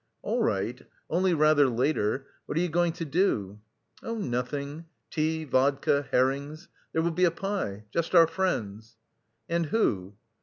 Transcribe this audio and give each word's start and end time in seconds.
"All 0.23 0.41
right, 0.41 0.81
only 1.11 1.35
rather 1.35 1.67
later. 1.67 2.25
What 2.47 2.57
are 2.57 2.61
you 2.61 2.69
going 2.69 2.91
to 2.93 3.05
do?" 3.05 3.61
"Oh, 4.01 4.15
nothing 4.17 4.85
tea, 5.11 5.43
vodka, 5.43 6.07
herrings. 6.09 6.69
There 6.91 7.03
will 7.03 7.11
be 7.11 7.25
a 7.25 7.29
pie... 7.29 7.85
just 7.91 8.15
our 8.15 8.25
friends." 8.25 8.97
"And 9.47 9.67
who?" 9.67 10.15